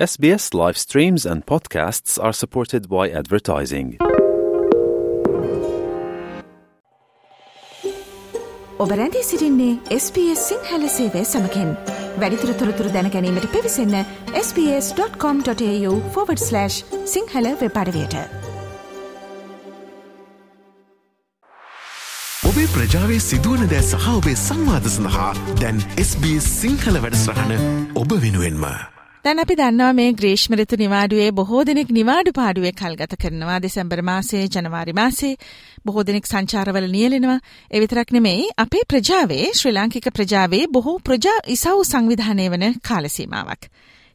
SBS 0.00 0.54
live 0.54 0.78
streams 0.78 1.26
and 1.26 1.44
podcasts 1.44 2.18
are 2.18 2.32
supported 2.32 2.88
by 2.88 3.10
advertising. 3.20 3.88
ඔබ 8.78 8.92
රැඳී 9.00 9.22
සිරින්නේ 9.30 9.66
SBS 9.96 10.44
Sinhala 10.50 10.86
සේවය 10.94 11.24
සමකෙන් 11.32 11.72
වැඩිතුර 12.22 12.52
තොරතුර 12.60 12.88
දැනැනීමට 12.94 13.48
පිවිසන්න 13.56 13.96
ps.com.ta/ 14.36 16.62
Sinhala 17.14 17.48
වෙපඩවයට 17.64 18.16
ඔබේ 22.50 22.70
ප්‍රජාවේ 22.76 23.18
සිදුවන 23.26 23.68
දෑ 23.74 23.82
සහ 23.90 24.08
ඔබේ 24.14 24.38
සංවාද 24.46 24.88
සඳහා 24.94 25.28
දැන් 25.60 25.84
SBS 26.06 26.48
සිංහල 26.62 26.98
වැඩස්රහන 27.04 27.54
ඔබ 28.04 28.16
වෙනුවෙන්ම. 28.24 28.66
දැන් 29.24 29.40
අපි 29.42 29.54
දන්නවා 29.54 29.92
මේ 29.92 30.12
ග්‍රීෂ්ම 30.12 30.54
ඍතු 30.54 30.76
නිවාඩුවේ 30.76 31.30
බොහෝ 31.30 31.62
දෙනෙක් 31.62 31.88
නිවාඩු 31.90 32.30
පාඩුවේ 32.32 32.70
කල්ගත 32.72 33.14
කරනවා 33.16 33.58
දෙසැම්බර් 33.58 34.00
මාසයේ 34.00 34.44
ජනවාරි 34.46 34.92
මාසයේ 34.92 35.32
බොහෝ 35.84 36.04
දෙනෙක් 36.04 36.30
සංචාරවල 36.30 36.86
නියැලෙනවා 36.88 37.36
ඒ 37.70 37.82
විතරක් 37.82 38.14
නෙමෙයි 38.16 38.46
අපේ 38.56 38.84
ප්‍රජාවේ 38.84 39.50
ශ්‍රී 39.52 39.72
ලාංකික 39.72 40.08
ප්‍රජාවේ 40.10 40.62
බොහෝ 40.68 40.96
ප්‍රජා 41.00 41.36
ඉසව් 41.46 41.82
සංවිධානය 41.84 42.46
වන 42.48 42.64
කාල 42.82 43.08
සීමාවක්. 43.08 43.62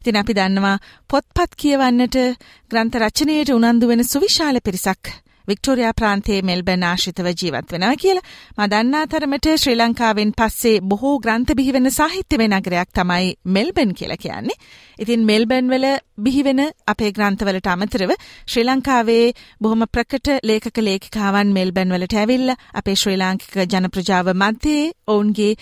ඉතින් 0.02 0.18
අපි 0.18 0.36
දන්නවා 0.36 0.74
පොත්පත් 1.10 1.54
කියවන්නට 1.56 2.18
ග්‍රන්ථ 2.70 2.98
රචනයට 3.00 3.54
උනන්දු 3.54 3.92
වෙන 3.92 4.04
සුවිශාල 4.04 4.58
පිරිසක් 4.60 5.14
වික්ටෝරයා 5.48 5.92
ප්‍රාන්තයේ 6.00 6.40
මෙල්බර්න් 6.50 6.84
ආශ්‍රිතව 6.88 7.28
ජීවත් 7.32 7.72
වෙනවා 7.72 7.96
කියලා 8.02 8.24
මා 8.58 8.68
දන්නා 8.72 9.04
තරමට 9.12 9.48
ශ්‍රී 9.62 9.76
ලංකාවෙන් 9.76 10.32
පස්සේ 10.38 10.74
බොහෝ 10.90 11.14
ග්‍රන්ථ 11.18 11.52
බිහිවෙන 11.58 11.90
සාහිත්‍යමය 11.90 12.48
නගරයක් 12.48 12.90
තමයි 12.98 13.32
මෙල්බර්න් 13.56 13.92
කියලා 13.94 14.22
කියන්නේ. 14.24 14.58
ඉතින් 14.98 15.26
මෙල්බර්න් 15.30 15.70
වල 15.72 15.86
බිහිවෙන 16.18 16.62
අපේ 16.86 17.10
ග්‍රන්ථවලට 17.12 17.68
අමතරව 17.74 18.12
ශ්‍රී 18.46 18.64
ලංකාවේ 18.64 19.24
බොහොම 19.60 19.84
ප්‍රකට 19.94 20.28
ලේඛක 20.42 20.78
ලේඛිකාවන් 20.88 21.52
මෙල්බර්න් 21.58 21.94
වලට 21.96 22.16
ඇවිල්ලා 22.22 22.60
අපේ 22.74 22.96
ශ්‍රී 23.02 23.18
ලාංකික 23.22 23.58
ජන 23.66 23.90
ප්‍රජාව 23.90 24.32
මැද්දේ 24.44 24.80
ඔවුන්ගේ 25.14 25.52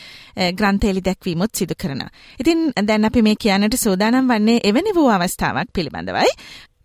ග්‍රන්ථ 0.60 0.88
එලි 0.92 1.04
දැක්වීමත් 1.08 1.54
සිදු 1.54 1.74
කරනවා. 1.82 2.14
ඉතින් 2.40 2.70
දැන් 2.88 3.10
අපි 3.10 3.26
මේ 3.28 3.40
කියන්නට 3.44 3.76
සූදානම් 3.84 4.32
වන්නේ 4.32 4.62
එවැනි 4.70 4.96
වූ 4.96 5.10
අවස්ථාවක් 5.16 5.74
පිළිබඳවයි. 5.74 6.32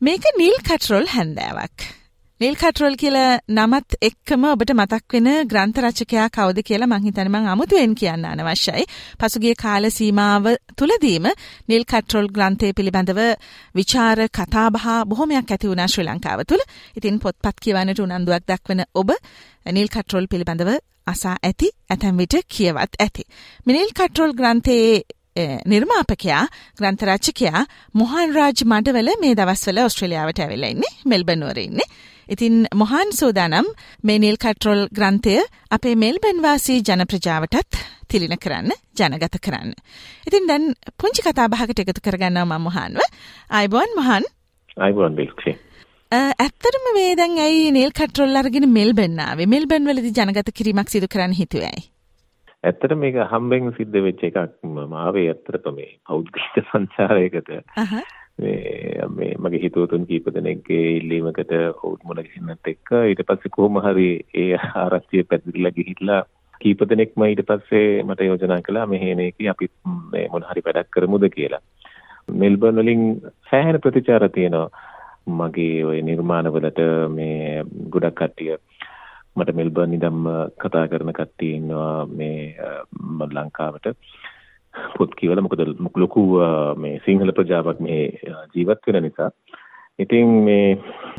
මේක 0.02 0.23
නිල් 0.38 0.59
කටරොල් 0.67 1.08
හැන්දෑවක්. 1.16 1.98
නිල් 2.42 2.54
කටරොල් 2.56 2.94
කියලා 2.95 3.40
නමත් 3.50 3.95
එක්කම 4.02 4.44
ඔබට 4.48 4.70
මතක් 4.72 5.16
වෙන 5.16 5.26
ග්‍රන්ථ 5.45 5.80
රචකයා 5.82 6.28
කවුද 6.30 6.59
කියලා 6.62 6.88
මං 6.88 7.04
හිතන්නේ 7.04 7.28
මං 7.28 7.48
අමුතුවෙන් 7.54 7.96
කියන්න 8.00 8.23
අනවශ්‍යයි. 8.26 8.84
පසුගිය 9.20 9.56
කාල 9.56 9.88
සීමාව 9.90 10.46
තුලදීම 10.78 11.26
නිල් 11.68 11.84
කටරොල් 11.84 12.30
ග්‍රන්ථය 12.30 12.70
පිළිබඳව 12.72 13.20
විචාර 13.76 14.22
කතාබහ 14.30 14.86
බොහොමයක් 15.06 15.52
ඇති 15.52 15.68
වුණා 15.68 15.88
ශ්‍රී 15.88 16.06
ලංකාව 16.06 16.46
තුල. 16.46 16.64
ඉතින් 16.96 17.20
පොත්පත් 17.20 17.59
කියවන්නට 17.59 18.00
උනන්දුවක් 18.00 18.46
දක්වන 18.48 18.84
ඔබ 18.96 19.12
නිල් 19.70 19.90
කටරොල් 19.90 20.28
පිළිබඳව 20.28 20.72
අසා 21.08 21.36
ඇති 21.44 21.68
ඇතැම් 21.90 22.16
විට 22.18 22.36
කියවත් 22.48 22.94
ඇති. 22.98 23.26
මිනිල් 23.66 23.92
කටරොල් 23.92 24.31
ග්‍රන්ථයේ 24.34 25.02
නිර්මාපකයා 25.66 26.44
ග්‍රන්ථ 26.78 27.03
රචකයා 27.06 27.66
මොහන් 27.96 28.31
රාජ් 28.34 28.64
මඩවල 28.66 29.12
මේ 29.20 29.36
දවස්වල 29.36 29.84
ඔස්ට්‍රේලියාවට 29.84 30.40
ඇවිල්ලා 30.40 30.72
ඉන්නේ 30.76 30.94
මෙල්බර්න් 31.06 31.44
නුවර 31.44 31.62
ඉන්නේ. 31.66 31.90
ඉතින් 32.33 32.66
මොහන් 32.81 33.13
සෝදානම් 33.19 33.67
මේ 34.03 34.19
නිල් 34.23 34.38
කටරොල් 34.44 34.81
ග්‍රන්ථය 34.97 35.38
අපේ 35.77 35.95
මෙල්බන් 36.03 36.41
වාසී 36.45 36.80
ජන 36.88 37.05
ප්‍රජාවටත් 37.11 37.80
තිලින 38.11 38.35
කරන්න 38.44 38.69
ජනගත 38.99 39.39
කරන්න. 39.45 39.73
ඉතින් 40.27 40.50
දැන් 40.50 40.67
පුංචි 41.02 41.25
කතාබහකට 41.25 41.81
එකතු 41.83 42.05
කරගන්නවා 42.07 42.59
මොහන්ව. 42.67 43.02
අයිබෝන් 43.59 43.97
මොහන්. 44.00 44.30
අයිබෝන් 44.77 45.17
බිල්ක්ෂේ. 45.19 45.55
ඇත්තටම 46.11 46.85
මේ 46.97 47.16
දැන් 47.17 47.38
ඇයි 47.45 47.72
නිල් 47.72 47.91
කටරොල් 47.91 48.41
අරගෙන 48.41 48.69
මෙල්බන් 48.77 49.23
ආවේ? 49.25 49.50
මෙල්බන් 49.55 49.89
වලදී 49.89 50.13
ජනගත 50.19 50.53
කිරීමක් 50.59 50.94
සිදු 50.94 51.09
කරන්න 51.16 51.35
හිතුවේ 51.39 51.72
ඇයි? 51.72 51.89
ඇත්තට 52.63 52.95
මේක 53.01 53.19
හම්බෙන් 53.34 53.73
සිද්ධ 53.78 54.00
වෙච්ච 54.06 54.23
එකක් 54.29 54.39
මාවේ 54.94 55.28
ඇත්තටම 55.34 55.75
මේ 55.78 55.91
පෞද්ගලික 56.07 56.57
සංචාරයකට 56.72 57.53
මේ 58.39 59.07
මේ 59.11 59.31
මගේ 59.38 59.61
හිතවතුන් 59.63 60.07
කීප 60.09 60.27
දෙනෙක්ගේ 60.33 60.83
ඉල්ලීමකට 60.94 61.53
ඔවුන් 61.59 62.00
මුණ 62.03 62.22
ගැහෙන්නත් 62.22 62.73
එක්ක 62.73 62.91
ඊට 63.03 63.23
පස්සේ 63.27 63.55
කොහොම 63.55 63.79
හරි 63.85 64.09
ඒ 64.35 64.51
ආරච්චිය 64.75 65.23
පැතිරිලා 65.25 65.75
ගිහිල්ලා 65.77 66.22
කීප 66.61 66.85
දෙනෙක්ම 66.85 67.25
ඊට 67.25 67.44
පස්සේ 67.45 68.03
මට 68.03 68.27
යෝජනා 68.27 68.61
කළා 68.61 68.88
මෙහෙනේකී 68.88 69.50
අපි 69.50 69.72
මේ 70.11 70.27
මොන 70.31 70.47
හරි 70.50 70.66
වැඩක් 70.66 70.91
කරමුද 70.91 71.27
කියලා. 71.29 71.61
මෙල්බර්න් 72.35 72.81
වලින් 72.81 73.03
සෑහෙන 73.50 73.81
ප්‍රතිචාර 73.81 74.29
තියෙනවා. 74.29 74.69
මගේ 75.29 75.85
ওই 75.85 76.01
නිර්මාණවලට 76.03 76.81
මේ 77.11 77.63
ගොඩක් 77.89 78.16
කට්ටිය 78.16 78.57
මට 79.35 79.56
මෙල්බර්න් 79.56 79.94
ඉඳන්ම 79.94 80.25
කතා 80.57 80.88
කරන 80.88 81.13
කට්ටිය 81.13 81.51
ඉන්නවා 81.56 82.06
මේ 82.11 82.56
ලංකාවට 83.29 83.88
පොත් 84.97 85.16
කියවලා 85.19 85.46
මොකද 85.46 85.62
ලොකු 86.03 86.24
මේ 86.84 86.96
සිංහල 87.06 87.31
ප්‍රජාවක් 87.40 87.80
මේ 87.88 88.02
ජීවත් 88.56 88.88
වෙන 88.88 89.03
නිසා. 89.07 89.30
ඉතින් 90.03 90.30
මේ 90.47 90.68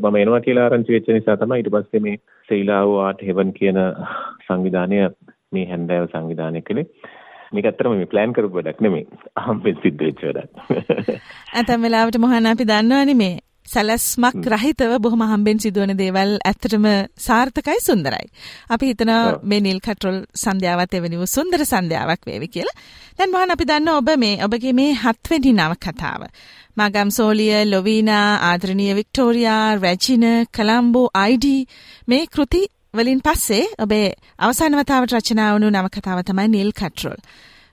මම 0.02 0.16
එනවා 0.22 0.44
කියලා 0.46 0.66
ආරංචි 0.66 0.94
වෙච්ච 0.96 1.08
නිසා 1.16 1.36
තමයි 1.40 1.58
ඊට 1.62 1.72
පස්සේ 1.74 2.04
මේ 2.06 2.16
සීලාව 2.48 2.92
ආර්ට් 3.06 3.26
හෙවන් 3.28 3.50
කියන 3.58 3.80
සංවිධානය 4.46 5.00
මේ 5.52 5.66
හැන්දෑව 5.72 6.06
සංවිධානය 6.12 6.62
කළේ. 6.68 6.86
මේක 7.52 7.66
ඇත්තටම 7.68 7.94
මේ 7.98 8.10
ප්ලෑන් 8.12 8.32
කරපු 8.36 8.56
වැඩක් 8.56 8.80
නෙමෙයි. 8.86 9.06
අහම්බෙන් 9.42 9.78
සිද්ධ 9.82 10.02
වෙච්ච 10.06 10.22
වැඩක්. 10.26 10.50
ඇතම් 11.58 11.86
වෙලාවට 11.86 12.20
මොහොන 12.24 12.50
අපි 12.52 12.68
දන්නවනේ 12.70 13.20
මේ 13.22 13.36
සැලස්මක් 13.72 14.46
රහිතව 14.52 14.92
බොහොම 15.04 15.22
හම්බෙන් 15.32 15.60
සිදුවන 15.64 15.92
දේවල් 16.00 16.32
ඇත්තටම 16.40 16.86
සාර්ථකයි 17.26 17.78
සුන්දරයි. 17.88 18.26
අපි 18.70 18.90
හිතනවා 18.90 19.20
මේ 19.42 19.60
නිල් 19.60 19.80
කටරොල් 19.80 20.18
සන්ධ්‍යාවත් 20.44 20.96
එවැනි 20.98 21.20
වූ 21.20 21.30
සුන්දර 21.36 21.62
සන්ධ්‍යාවක් 21.64 22.26
වේවි 22.26 22.48
කියලා. 22.54 22.76
දැන් 23.18 23.30
මොහොන 23.34 23.54
අපි 23.54 23.68
දන්න 23.70 23.92
ඔබ 23.92 24.10
මේ 24.16 24.40
ඔබගේ 24.46 24.72
මේ 24.72 24.90
හත්වෙනි 24.94 25.52
නවකතාව. 25.52 26.22
මාගම් 26.76 27.10
සෝලිය, 27.10 27.54
ලොවීනා, 27.64 28.28
ආදරණීය 28.48 28.94
වික්ටෝරියා, 28.94 29.64
රැජින, 29.76 30.26
කලම්බෝ, 30.56 31.06
අයිඩි 31.14 31.56
මේ 32.06 32.24
කෘති 32.26 32.62
වලින් 32.94 33.20
පස්සේ 33.20 33.64
ඔබේ 33.78 34.06
අවසාන 34.38 34.76
වතාවට 34.76 35.16
රචනා 35.16 35.52
වුණු 35.54 35.70
නවකතාව 35.70 36.20
තමයි 36.22 36.48
නිල් 36.48 36.72
කටරොල්. 36.72 37.20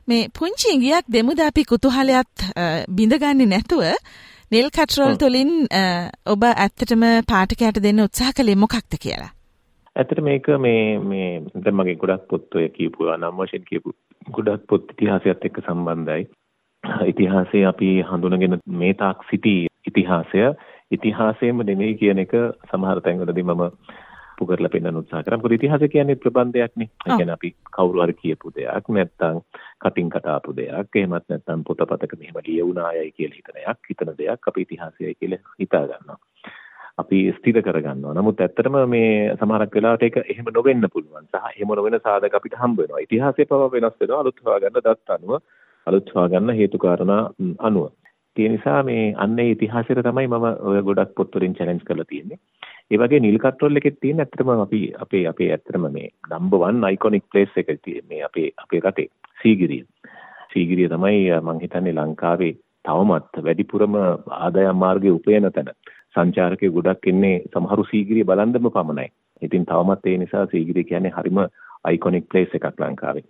මේ 0.08 0.30
පුංචි 0.30 0.68
ඉඟියක් 0.74 1.06
දෙමුද 1.10 1.40
අපි 1.40 1.64
කුතුහලයක් 1.64 2.30
බිඳගන්නේ 2.90 3.52
නැතුව 3.54 3.84
නිල් 4.52 4.70
කටරෝල් 4.72 5.18
තුලින් 5.18 5.50
ඔබ 6.26 6.44
ඇත්තටම 6.48 7.04
පාඨකයාට 7.28 7.80
දෙන්න 7.84 8.04
උත්සාහ 8.04 8.32
කළේ 8.32 8.56
මොකක්ද 8.56 8.96
කියලා. 8.98 9.32
ඇත්තට 9.96 10.22
මේක 10.22 10.48
මේ 10.60 10.84
මේ 11.04 11.28
දැන් 11.58 11.76
මගේ 11.76 11.98
ගොඩක් 11.98 12.28
පොත් 12.30 12.56
ඔය 12.56 12.70
කියපු 12.72 13.10
නම් 13.12 13.42
වශයෙන් 13.42 13.66
කියපු 13.66 13.96
ගොඩක් 14.30 14.64
පොත් 14.68 14.94
ඉතිහාසයත් 14.96 15.48
එක්ක 15.50 15.60
සම්බන්ධයි. 15.64 16.28
ඉතිහාසයේ 17.06 17.66
අපි 17.66 17.90
හඳුනගෙන 18.04 18.60
මේ 18.76 18.94
තාක් 18.96 19.28
සිටි 19.30 19.56
ඉතිහාසය 19.88 20.44
ඉතිහාසයෙන්ම 20.92 21.64
නෙමෙයි 21.64 21.98
කියන 21.98 22.20
එක 22.20 22.36
සමහර 22.70 23.02
තැන්වලදී 23.02 23.46
මම 23.46 23.64
ඔප්පු 24.38 24.48
කරලා 24.48 24.70
පෙන්වන්න 24.70 25.00
උත්සාහ 25.00 25.24
කරා. 25.24 25.38
මොකද 25.38 25.56
ඉතිහාසය 25.58 25.88
කියන්නේ 25.88 26.16
ප්‍රබන්ධයක්නේ. 26.16 26.88
ඒ 26.88 27.10
කියන්නේ 27.12 27.34
අපි 27.34 27.50
කවුරු 27.72 28.04
හරි 28.04 28.14
කියපු 28.14 28.54
දෙයක් 28.56 28.90
නැත්නම් 28.90 29.40
කටින් 29.82 30.10
කතාපු 30.10 30.56
දෙයක්. 30.56 30.94
එහෙමත් 30.96 31.26
නැත්නම් 31.30 31.64
පොතපතක 31.64 32.14
මෙහෙම 32.20 32.38
ලියුණායයි 32.46 33.12
කියලා 33.12 33.38
හිතන 33.38 33.60
එකක්, 33.64 33.82
හිතන 33.90 34.14
දෙයක් 34.20 34.48
අපි 34.48 34.62
ඉතිහාසයයි 34.62 35.16
කියලා 35.16 35.42
හිතා 35.60 35.84
ගන්නවා. 35.84 36.20
අපි 36.98 37.20
ස්ථිර 37.38 37.62
කරගන්නවා. 37.62 38.14
නමුත් 38.14 38.40
ඇත්තටම 38.40 38.80
මේ 38.88 39.12
සමහරක් 39.36 39.78
වෙලාවට 39.78 40.08
ඒක 40.08 40.18
එහෙම 40.24 40.54
නොවෙන්න 40.54 40.90
පුළුවන්. 40.94 41.30
සහ 41.34 41.52
එහෙම 41.52 41.74
නොවන 41.74 42.00
සාධක 42.00 42.40
අපිට 42.40 42.60
හම්බ 42.62 42.84
වෙනවා. 42.84 43.06
ඉතිහාසය 43.08 43.46
පව 43.46 43.72
වෙනස් 43.76 44.02
වෙනවා. 44.02 44.22
අලුත් 44.24 44.44
හොයාගන්න 44.46 44.82
දත් 44.82 45.18
අනුව, 45.18 45.40
අලුත් 45.88 46.14
හොයාගන්න 46.16 46.60
හේතු 46.62 46.84
කාරණා 46.86 47.24
අනුව. 47.70 47.90
ඒ 48.38 48.50
නිසා 48.50 48.82
මේ 48.84 49.04
අන්න 49.18 49.40
ඉතිහාසයට 49.42 50.06
තමයි 50.06 50.28
මම 50.28 50.48
ඔය 50.70 50.82
ගොඩක් 50.88 51.14
පොත් 51.18 51.36
වලින් 51.36 51.56
චැලෙන්ජ් 51.56 51.86
කරලා 51.86 52.10
තියෙන්නේ. 52.10 52.40
ඒ 52.92 52.98
වගේ 52.98 53.20
නිල් 53.20 53.38
කට්‍රෝල් 53.38 53.80
එකේ 53.80 53.96
තියෙන 53.96 54.22
ඇත්තටම 54.24 54.50
අපි 54.56 54.82
අපේ 55.04 55.24
අපේ 55.28 55.50
ඇත්තටම 55.52 55.88
මේ 55.96 56.08
නම්බර් 56.30 56.62
1 56.68 56.88
අයිකොනික් 56.90 57.26
ප්ලේස් 57.32 57.58
එක 57.62 57.72
මේ 58.10 58.22
අපේ 58.24 58.48
අපේ 58.58 58.82
රටේ 58.82 59.08
සීගිරිය. 59.42 59.84
සීගිරිය 60.54 60.90
තමයි 60.90 61.20
මම 61.40 61.60
හිතන්නේ 61.64 61.96
ලංකාවේ 61.96 62.54
තවමත් 62.86 63.44
වැඩිපුරම 63.46 63.98
ආදායම් 64.38 64.80
මාර්ගයේ 64.84 65.16
උපයන 65.18 65.52
තැන. 65.52 65.72
සංචාරකයෝ 66.16 66.76
ගොඩක් 66.76 67.08
ඉන්නේ 67.08 67.36
සමහරු 67.52 67.84
සීගිරිය 67.92 68.26
බලන්නම 68.26 68.70
පමණයි. 68.72 69.10
ඉතින් 69.42 69.66
තවමත් 69.66 70.06
ඒ 70.06 70.18
නිසා 70.18 70.46
සීගිරිය 70.48 70.88
කියන්නේ 70.92 71.16
හරිම 71.18 71.42
අයිකොනික් 71.84 72.30
ප්ලේස් 72.30 72.56
එකක් 72.56 72.80
ලංකාවේ. 72.80 73.26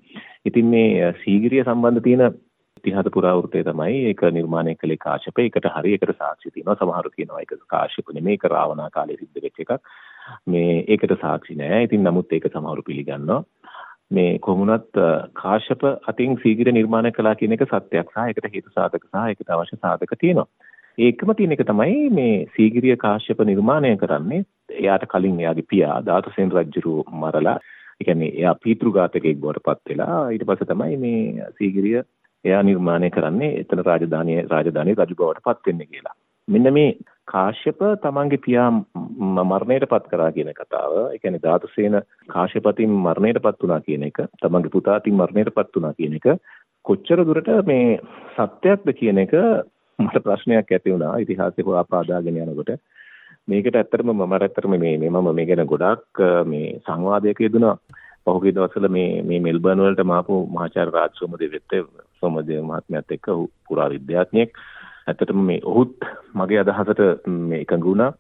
ඉතින් 0.45 0.69
මේ 0.73 1.13
සීගිරිය 1.23 1.63
සම්බන්ධ 1.63 2.03
තියෙන 2.03 2.37
ඉතිහාස 2.87 3.09
පුරාවෘතය 3.13 3.63
තමයි 3.63 3.95
ඒක 4.09 4.21
නිර්මාණය 4.31 4.75
කළේ 4.75 4.99
කාශ්‍යප. 4.99 5.39
ඒකට 5.39 5.67
හරි 5.69 5.93
ඒකට 5.93 6.13
සාක්ෂි 6.17 6.51
තියෙනවා. 6.51 6.75
සමහරු 6.75 7.11
කියනවා 7.11 7.41
ඒක 7.41 7.53
කාශ්‍යප 7.67 8.13
නෙමෙයි 8.13 8.37
ඒක 8.37 8.45
රාවණා 8.47 8.89
කාලේ 8.91 9.17
සිද්ධ 9.17 9.43
වෙච්ච 9.43 9.59
එකක්. 9.59 9.73
මේ 10.47 10.77
ඒකට 10.87 11.15
සාක්ෂි 11.21 11.57
නෑ. 11.57 11.83
ඉතින් 11.83 12.03
නමුත් 12.03 12.31
ඒක 12.31 12.47
සමහරු 12.49 12.83
පිළිගන්නවා. 12.83 13.43
මේ 14.11 14.39
කොමුණත් 14.39 15.01
කාශ්‍යප 15.35 15.83
අතින් 16.05 16.37
සීගිර 16.43 16.71
නිර්මාණය 16.71 17.11
කළා 17.11 17.35
කියන 17.35 17.57
එක 17.57 17.67
සත්‍යයක් 17.67 18.11
සහ 18.11 18.23
ඒකට 18.25 18.51
හේතු 18.53 18.71
සාධක 18.71 19.03
සහ 19.03 19.23
ඒකට 19.23 19.51
අවශ්‍ය 19.51 19.79
සාධක 19.79 20.13
තියෙනවා. 20.15 20.47
ඒකම 20.97 21.33
තියෙන 21.33 21.55
එක 21.55 21.65
තමයි 21.65 22.11
මේ 22.11 22.35
සීගිරිය 22.53 22.95
කාශ්‍යප 22.97 23.41
නිර්මාණය 23.43 23.95
කරන්නේ. 23.97 24.45
එයාට 24.75 25.07
කලින් 25.07 25.41
එයාගේ 25.41 25.71
පියා 25.73 25.97
ධාතුසේන 26.05 26.53
රජුරු 26.53 27.03
මරලා 27.15 27.57
ඒ 27.99 28.05
කියන්නේ 28.05 28.31
එයා 28.33 28.55
පීතෘඝාතකයෙක් 28.63 29.41
බවට 29.41 29.65
පත් 29.65 29.91
වෙලා 29.91 30.17
ඊට 30.29 30.45
පස්සේ 30.45 30.69
තමයි 30.71 30.97
මේ 30.97 31.51
සීගිරිය 31.57 32.01
එයා 32.47 32.63
නිර්මාණය 32.63 33.09
කරන්නේ 33.09 33.51
එතන 33.61 33.83
රාජධානිය 33.83 34.39
රාජධානිය 34.47 34.97
රජු 34.97 35.15
බවට 35.15 35.45
පත් 35.45 35.67
වෙන්නේ 35.67 35.87
කියලා. 35.87 36.15
මෙන්න 36.47 36.73
මේ 36.73 36.89
කාශ්‍යප 37.27 37.81
තමන්ගේ 38.03 38.43
පියා 38.43 38.69
මරණයට 39.45 39.85
පත් 39.85 40.11
කරා 40.11 40.31
කියන 40.31 40.51
කතාව, 40.53 40.93
ඒ 41.05 41.19
කියන්නේ 41.19 41.43
ධාතුසේන 41.43 41.97
කාශ්‍යපතින් 42.29 42.93
මරණයට 42.99 43.41
පත් 43.41 43.63
වුණා 43.63 43.81
කියන 43.81 44.07
එක, 44.09 44.21
තමන්ගේ 44.41 44.75
පුතාටින් 44.75 45.15
මරණයට 45.15 45.53
පත් 45.53 45.75
වුණා 45.75 45.93
කියන 45.93 46.19
එක 46.19 46.27
කොච්චර 46.85 47.23
දුරට 47.23 47.49
මේ 47.65 47.99
සත්‍යයක්ද 48.35 48.93
කියන 48.95 49.23
එක 49.25 49.33
මට 49.99 50.23
ප්‍රශ්නයක් 50.25 50.71
ඇති 50.71 50.93
වුණා 50.93 51.19
ඉතිහාසය 51.19 51.67
හොයා 51.69 51.85
පාදාගෙන 51.85 52.39
යනකොට. 52.39 52.73
මේකට 53.47 53.75
ඇත්තටම 53.75 54.11
මම 54.13 54.33
ඇත්තටම 54.33 54.75
මේ 54.77 54.97
මම 54.99 55.31
මේ 55.31 55.45
ගැන 55.45 55.67
ගොඩාක් 55.67 56.25
මේ 56.45 56.75
සංවාදයක 56.81 57.41
යෙදුණා. 57.41 57.77
පහුගිය 58.25 58.53
දවස්වල 58.53 58.87
මේ 58.89 59.23
මේ 59.23 59.39
මෙල්බර්න් 59.41 59.81
වලට 59.81 60.05
මාපු 60.05 60.43
මහාචාර්ය 60.49 60.91
රාජ් 60.91 61.11
සෝමදේවත් 61.15 61.75
සෝමදේව 62.19 62.63
මහත්මයාත් 62.63 63.11
එක්ක 63.11 63.27
පුරා 63.67 63.89
විද්‍යාඥයෙක්. 63.89 64.51
ඇත්තටම 65.07 65.43
මේ 65.43 65.61
ඔහුත් 65.63 66.09
මගේ 66.33 66.59
අදහසට 66.59 67.01
මේ 67.27 67.61
එකඟ 67.61 67.83
වුණා. 67.83 68.11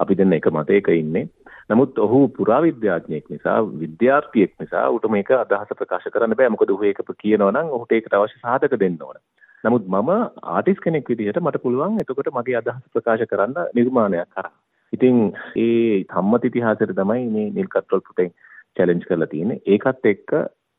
අපි 0.00 0.14
දෙන්න 0.14 0.32
එක 0.32 0.50
මතයක 0.50 0.88
ඉන්නේ. 0.94 1.28
නමුත් 1.70 1.98
ඔහු 1.98 2.18
පුරාවිද්‍යාඥයෙක් 2.28 3.28
නිසා 3.30 3.58
විද්‍යාර්ථියෙක් 3.82 4.52
නිසා 4.60 4.88
ඌට 4.90 5.06
මේක 5.10 5.30
අදහස 5.32 5.78
ප්‍රකාශ 5.78 6.08
කරන්න 6.08 6.36
බෑ. 6.36 6.52
මොකද 6.54 6.70
ඌ 6.70 6.82
ඒක 6.82 7.00
කියනවා 7.14 7.52
නම් 7.52 7.70
ඔහුට 7.76 7.92
ඒකට 7.92 8.14
අවශ්‍ය 8.14 8.40
සාධක 8.40 8.74
දෙන්න 8.80 8.98
ඕන. 9.00 9.18
නමුත් 9.64 9.86
මම 9.86 10.10
ආටිස් 10.54 10.80
කෙනෙක් 10.80 11.08
විදිහට 11.08 11.40
මට 11.40 11.62
පුළුවන් 11.62 12.00
එතකොට 12.02 12.32
මගේ 12.32 12.58
අදහස් 12.58 12.82
ප්‍රකාශ 12.92 13.24
කරන්න 13.26 13.54
නිර්මාණයක් 13.74 14.28
කරා. 14.30 14.52
ඉතින් 14.92 15.20
ඒ 15.56 16.04
සම්මත 16.04 16.44
ඉතිහාසයට 16.44 16.96
තමයි 16.96 17.28
මේ 17.30 17.48
නිල් 17.50 17.68
කට්‍රල් 17.68 18.02
පුටෙන් 18.08 18.34
චැලෙන්ජ් 18.76 19.06
කරලා 19.06 19.30
තියෙන්නේ. 19.32 19.62
ඒකත් 19.66 20.06
එක්ක 20.06 20.30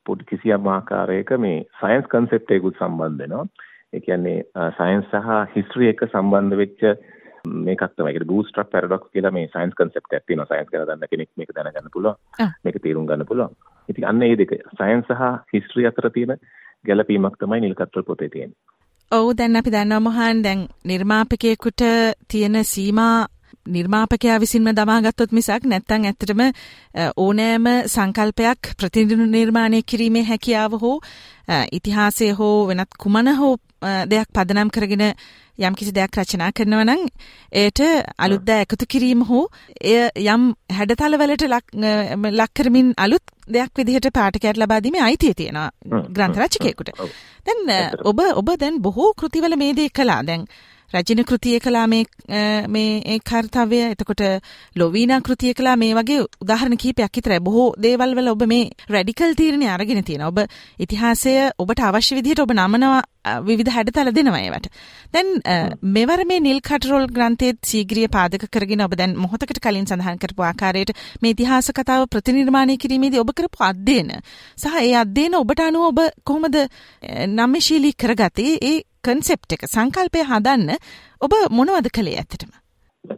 පොඩි 0.05 0.29
කිසියම් 0.29 0.69
ආකාරයක 0.75 1.31
මේ 1.45 1.65
සයන්ස් 1.81 2.09
කන්සෙප්ට් 2.13 2.55
එකකුත් 2.57 2.79
සම්බන්ධ 2.79 3.19
වෙනවා. 3.23 3.45
ඒ 3.93 4.01
කියන්නේ 4.05 4.37
සයන්ස් 4.77 5.11
සහ 5.11 5.29
හිස්ටරි 5.55 5.89
එක 5.91 6.05
සම්බන්ධ 6.07 6.59
වෙච්ච 6.61 6.81
මේකක් 7.67 7.83
තමයි. 7.95 8.09
ඒකට 8.11 8.27
බූස්ට්‍රැප් 8.31 8.71
පැරඩොක්ස් 8.73 9.13
කියලා 9.13 9.33
මේ 9.37 9.51
සයන්ස් 9.55 9.77
කන්සෙප්ට් 9.79 10.17
එකක් 10.17 10.27
තියෙනවා. 10.27 10.49
සයන්ස් 10.51 10.71
ගැන 10.71 10.87
දන්න 10.89 11.11
කෙනෙක් 11.11 11.31
මේක 11.37 11.55
දැනගන්න 11.55 11.93
පුළුවන්. 11.95 12.17
මේක 12.63 12.81
තේරුම් 12.83 13.07
ගන්න 13.07 13.29
පුළුවන්. 13.31 13.55
ඉතින් 13.89 14.09
අන්න 14.11 14.23
ඒ 14.23 14.35
දෙක 14.41 14.53
සයන්ස් 14.79 15.09
සහ 15.09 15.23
හිස්ටරි 15.53 15.87
අතර 15.89 16.09
තියෙන 16.17 16.37
ගැළපීමක් 16.87 17.37
තමයි 17.39 17.61
නිල් 17.61 17.75
කට්‍රල් 17.79 18.07
පොතේ 18.09 18.29
තියෙන්නේ. 18.29 18.59
ඔව් 19.11 19.29
දැන් 19.37 19.55
අපි 19.59 19.71
දන්නවා 19.75 20.03
මහන් 20.07 20.43
දැන් 20.43 20.67
නිර්මාපකයෙකුට 20.89 21.81
තියෙන 22.31 22.63
සීමා 22.73 23.17
නිර්මාපකයා 23.65 24.39
විසින්ම 24.39 24.71
දමාගත්තොත් 24.71 25.31
මිසක් 25.31 25.65
නැත්තං 25.65 26.05
ඇත්තටම 26.05 26.41
ඕනෑම 27.17 27.69
සංකල්පයක් 27.87 28.73
ප්‍රතිනිර්මාණය 28.77 29.83
කිරීමේ 29.83 30.23
හැකියාව 30.23 30.79
හෝ 30.81 30.97
ඉතිහාසය 31.71 32.33
හෝ 32.33 32.67
වෙනත් 32.67 32.99
කුමන 32.99 33.31
හෝ 33.35 33.55
දෙයක් 34.07 34.29
පදනම් 34.33 34.69
කරගෙන 34.69 35.05
යම් 35.59 35.75
කිසි 35.75 35.91
දෙයක් 35.91 36.17
රචනා 36.17 36.51
කරනවා 36.51 36.85
නම් 36.85 37.01
ඒට 37.53 37.79
අලුත් 38.17 38.43
දෑ 38.43 38.65
එකතු 38.65 38.87
කිරීම 38.87 39.23
හෝ 39.23 39.45
එය 39.83 40.09
යම් 40.25 40.49
හැඩතලවලට 40.71 41.47
ලක් 41.47 42.49
කරමින් 42.55 42.93
අලුත් 42.97 43.23
දෙයක් 43.47 43.71
විදිහට 43.77 44.09
පාඨකයට 44.11 44.57
ලබා 44.57 44.81
දීමේ 44.81 45.03
අයිතිය 45.03 45.33
තියෙනවා 45.33 45.69
ග්‍රන්ථ 46.09 46.39
රචකයෙකුට. 46.39 46.91
දැන් 47.45 47.95
ඔබ 48.03 48.19
ඔබ 48.33 48.53
දැන් 48.59 48.81
බොහෝ 48.81 49.13
කෘතිවල 49.13 49.55
මේ 49.55 49.73
දේ 49.73 49.89
කළා. 49.89 50.21
දැන් 50.23 50.47
රජින 50.93 51.23
කෘතිය 51.23 51.59
කලා 51.59 51.85
මේ 51.87 52.03
මේ 52.67 52.91
ඒ 53.05 53.19
කර්තව්‍ය 53.21 53.79
එතකොට 53.85 54.23
ලොවීනා 54.75 55.21
කෘතිය 55.21 55.53
කලා 55.53 55.75
මේ 55.75 55.93
වගේ 55.93 56.19
උදාහරණ 56.43 56.77
කීපයක් 56.77 57.17
විතරයි. 57.17 57.39
බොහෝ 57.39 57.69
දේවල් 57.77 58.15
වල 58.15 58.29
ඔබ 58.29 58.43
මේ 58.45 58.69
රැඩිකල් 58.89 59.33
තීරණය 59.35 59.67
අරගෙන 59.67 60.03
තියෙනවා. 60.03 60.29
ඔබ 60.29 60.39
ඉතිහාසය 60.79 61.33
ඔබට 61.57 61.81
අවශ්‍ය 61.81 62.15
විදිහට 62.15 62.43
ඔබ 62.45 62.53
නමනවා 62.53 63.01
විවිධ 63.41 63.71
හැඩතල 63.71 64.11
දෙනවා 64.11 64.41
ඒවට. 64.41 64.69
දැන් 65.13 65.27
මෙවර 65.89 66.25
මේ 66.25 66.39
නිල් 66.39 66.61
කටරෝල් 66.61 67.07
ග්‍රන්ථයේ 67.09 67.57
සීග්‍රිය 67.63 68.07
පාදක 68.09 68.47
කරගෙන 68.49 68.85
ඔබ 68.87 68.95
දැන් 68.95 69.17
මොහොතකට 69.17 69.59
කලින් 69.59 69.87
සඳහන් 69.87 70.19
කරපු 70.19 70.43
ආකාරයට 70.43 70.93
මේ 71.21 71.35
ඉතිහාස 71.35 71.71
කතාව 71.73 72.07
ප්‍රතිනිර්මාණය 72.07 72.77
කිරීමේදී 72.77 73.23
ඔබ 73.25 73.33
කරපු 73.33 73.63
අධ්‍යයන. 73.63 74.11
සහ 74.57 74.79
ඒ 74.79 74.95
අධ්‍යයන 74.95 75.35
ඔබට 75.35 75.59
අනුව 75.59 75.89
ඔබ 75.91 75.99
කොහොමද 76.23 76.57
නම්‍යශීලී 77.33 77.95
කරගත්තේ? 77.95 78.57
ඒ 78.63 78.79
කන්සෙප්ට් 79.03 79.55
එක 79.55 79.65
සංකල්පය 79.67 80.21
හදන්න 80.25 80.75
ඔබ 81.21 81.33
මොනවද 81.51 81.89
කළේ 81.91 82.19
ඇත්තටම? 82.19 82.51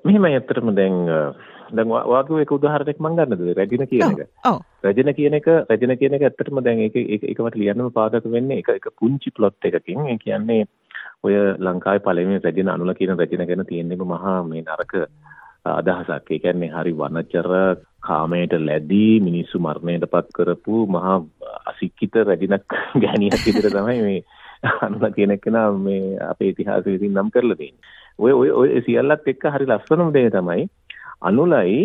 මෙහෙමයි 0.06 0.38
ඇත්තටම 0.38 0.72
දැන් 0.78 0.96
දැන් 1.72 1.90
වාගේ 1.90 2.42
එක 2.44 2.52
උදාහරණයක් 2.52 3.00
මම 3.00 3.18
ගන්නද 3.18 3.54
රැජින 3.58 3.86
කියන 3.88 4.16
එක. 4.16 4.30
ඔව්. 4.46 4.60
රැජින 4.84 5.14
කියන 5.14 5.38
එක 5.40 5.48
රැජින 5.70 5.98
කියන 5.98 6.18
එක 6.18 6.26
ඇත්තටම 6.28 6.62
දැන් 6.62 6.82
ඒක 6.86 6.96
ඒක 6.98 7.40
මට 7.40 7.62
ලියන්නම 7.62 7.92
පාදක 7.94 8.26
වෙන්නේ 8.28 8.62
එක 8.62 8.70
එක 8.76 8.90
පුංචි 9.00 9.32
ප්ලොට් 9.32 9.70
එකකින්. 9.70 10.06
ඒ 10.06 10.18
කියන්නේ 10.18 10.66
ඔය 11.24 11.34
ලංකාවේ 11.60 12.06
පළවෙනි 12.06 12.44
රැජින 12.44 12.70
අනුල 12.70 12.94
කියන 12.94 13.18
රැජින 13.18 13.46
ගැන 13.46 13.66
තියෙන්නේ 13.66 13.98
මහා 14.06 14.38
මේ 14.44 14.64
නරක 14.64 14.94
අදහසක්. 15.66 16.32
ඒ 16.32 16.40
කියන්නේ 16.40 16.72
හරි 16.72 16.94
වනචර 16.94 17.52
කාමයට 18.02 18.54
ලැබී 18.62 19.20
මිනිස්සු 19.20 19.60
මරණයට 19.60 20.10
පත් 20.12 20.38
කරපු 20.38 20.86
මහා 20.88 21.20
අසික්කිත 21.66 22.16
රැජිනක් 22.24 22.78
ගැණියක් 23.04 23.40
විදිහට 23.42 23.74
තමයි 23.74 24.02
මේ 24.02 24.22
අනුලා 24.82 25.12
කියන 25.12 25.36
කෙනා 25.40 25.68
මේ 25.80 26.18
අපේ 26.30 26.50
ඉතිහාසෙ 26.50 26.92
විසින් 26.92 27.14
නම් 27.14 27.32
කරලා 27.32 27.58
තියෙන්නේ. 27.58 27.94
ඔය 28.20 28.32
ඔය 28.34 28.50
ඔය 28.54 28.82
සියල්ලත් 28.86 29.28
එක්ක 29.28 29.48
හරි 29.54 29.68
ලස්සනම 29.68 30.14
දේ 30.14 30.30
තමයි 30.30 30.68
අනුලයි 31.22 31.82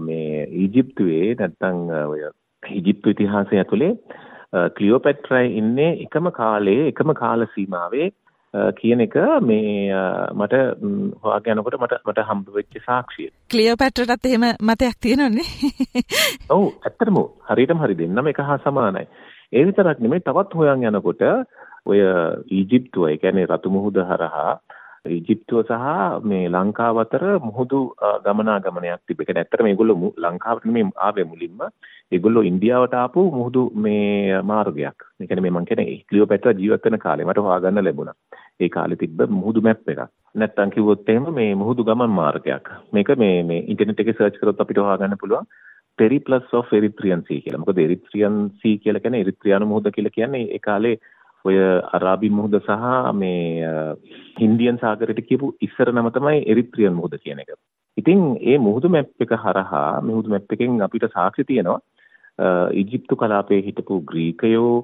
මේ 0.00 0.44
ඊජිප්තුවේ 0.56 1.34
නැත්තම් 1.34 1.80
ඔය 2.04 2.20
ඊජිප්තු 2.62 3.10
ඉතිහාසය 3.10 3.58
ඇතුලේ 3.58 3.92
ක්ලියෝපැට්‍රායි 4.76 5.56
ඉන්නේ 5.56 5.90
එකම 6.02 6.30
කාලේ 6.32 6.80
එකම 6.88 7.14
කාල 7.14 7.46
සීමාවේ 7.54 8.10
කියන 8.74 9.00
එක 9.00 9.16
මේ 9.42 9.90
මට 10.32 10.54
හොයාගෙන 11.22 11.58
යනකොට 11.58 11.78
මට 11.78 11.98
මට 12.04 12.26
හම්බ 12.28 12.54
වෙච්ච 12.54 12.78
සාක්ෂිය. 12.86 13.30
ක්ලියෝපැට්‍රටත් 13.50 14.26
එහෙම 14.26 14.46
මතයක් 14.62 14.96
තියෙනවනේ. 15.00 15.48
ඔව් 16.54 16.66
ඇත්තටම 16.82 17.18
හරියටම 17.48 17.82
හරි 17.84 17.98
දෙන්නම 17.98 18.30
එක 18.30 18.40
හා 18.40 18.58
සමානයි. 18.60 19.06
ඒ 19.52 19.64
විතරක් 19.64 19.98
නෙමෙයි 20.00 20.22
තවත් 20.22 20.54
හොයන් 20.54 20.86
යනකොට 20.86 21.24
ඔය 21.86 22.00
ඊජිප්තුව 22.50 23.08
ඒ 23.08 23.16
කියන්නේ 23.16 23.46
රතු 23.46 23.70
මුහුද 23.70 23.98
හරහා 24.10 24.52
ඊජිප්තුව 25.06 25.58
සහ 25.68 26.24
මේ 26.24 26.44
ලංකාව 26.48 26.98
අතර 27.00 27.24
මුහුදු 27.46 27.80
ගමනාගමනයක් 28.24 29.02
තිබෙ. 29.06 29.20
ඒ 29.20 29.26
කියන්නේ 29.26 29.42
ඇත්තටම 29.42 29.66
මේගොල්ලෝ 29.66 30.12
ලංකාවට 30.24 30.64
නෙමෙයි 30.68 30.92
ආවේ 30.98 31.26
මුලින්ම. 31.32 31.60
ඒගොල්ලෝ 32.12 32.44
ඉන්දියාවට 32.50 32.94
ආපු 32.94 33.24
මුහුදු 33.36 33.62
මේ 33.86 34.40
මාර්ගයක්. 34.42 34.98
ඒ 35.20 35.26
කියන්නේ 35.26 35.44
මේ 35.46 35.54
මං 35.56 35.68
කියන්නේ 35.70 35.98
ක්ලියෝපැට්‍රා 36.08 36.56
ජීවත් 36.60 36.88
වෙන 36.88 36.98
කාලේ 36.98 37.28
මට 37.28 37.44
හොයාගන්න 37.46 37.84
ලැබුණා. 37.84 38.16
ඒ 38.60 38.68
කාලේ 38.68 39.00
තිබ්බ 39.02 39.20
මුහුදු 39.38 39.64
මැප් 39.66 39.92
එකක්. 39.94 40.02
නැත්තම් 40.34 40.72
කිව්වොත් 40.76 41.08
එහෙම 41.08 41.28
මේ 41.40 41.50
මුහුදු 41.62 41.86
ගමන් 41.88 42.16
මාර්ගයක්. 42.20 42.72
මේක 42.92 43.12
මේ 43.24 43.36
මේ 43.50 43.64
ඉන්ටර්නෙට් 43.64 44.02
එකේ 44.04 44.16
සර්ච් 44.18 44.40
කරොත් 44.40 44.62
අපිට 44.64 44.80
හොයාගන්න 44.84 45.20
පුළුවන්. 45.22 45.50
පෙරිප්ලස් 45.98 46.54
ඔෆ් 46.60 46.72
එරිත්‍රියන් 46.72 47.26
සී 47.28 47.42
කියලා. 47.42 47.62
මොකද 47.62 47.82
එරිත්‍රියන් 47.86 48.40
සී 48.62 48.78
කියලා 48.78 49.04
කියන්නේ 49.04 49.24
එරිත්‍රියානු 49.26 49.70
මුහුද 49.72 49.90
කියලා 49.96 50.16
කියන්නේ 50.16 50.48
ඒ 50.56 50.62
කාලේ 50.68 50.96
ඔය 51.44 51.56
අරාබි 51.96 52.30
මුහුද 52.36 52.56
සහ 52.58 53.14
මේ 53.14 53.70
හින්දියන් 54.38 54.78
සාගරයට 54.78 55.20
කියපු 55.28 55.52
ඉස්සර 55.60 55.92
නම 55.92 56.10
තමයි 56.10 56.44
එරිත්‍රියන් 56.46 56.94
මුහුද 56.94 57.16
කියන 57.18 57.42
එක. 57.44 57.50
ඉතින් 57.96 58.22
ඒ 58.42 58.58
මුහුදු 58.58 58.88
මැප් 58.88 59.26
එක 59.26 59.34
හරහා 59.38 60.00
මුහුදු 60.00 60.34
මැප් 60.34 60.54
එකෙන් 60.56 60.80
අපිට 60.86 61.06
සාක්ෂි 61.12 61.44
තියෙනවා 61.44 61.80
ඊජිප්තු 62.74 63.16
කලාපයේ 63.16 63.62
හිටපු 63.62 64.00
ග්‍රීකයෝ 64.10 64.74